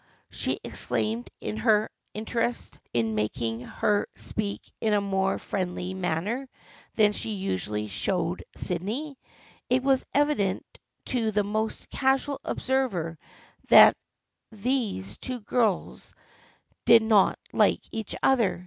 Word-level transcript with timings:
"she 0.31 0.59
exclaimed, 0.63 1.29
her 1.59 1.87
interest 2.15 2.79
in 2.91 3.09
it 3.09 3.13
making 3.13 3.59
her 3.61 4.07
speak 4.15 4.59
in 4.81 4.93
a 4.95 4.99
more 4.99 5.37
friendly 5.37 5.93
manner 5.93 6.49
than 6.95 7.11
she 7.13 7.33
usually 7.33 7.85
showed 7.85 8.43
Sydney. 8.55 9.19
It 9.69 9.83
was 9.83 10.03
evident 10.11 10.65
to 11.05 11.29
the 11.31 11.43
most 11.43 11.87
casual 11.91 12.41
observer 12.43 13.19
that 13.67 13.95
these 14.51 15.19
two 15.19 15.39
girls 15.41 16.15
did 16.85 17.03
not 17.03 17.37
like 17.53 17.81
each 17.91 18.15
other. 18.23 18.59